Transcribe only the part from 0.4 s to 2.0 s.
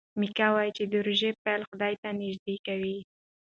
وايي چې د روژې پیل خدای